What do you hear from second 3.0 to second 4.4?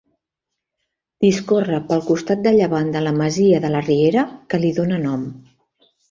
la masia de la Riera,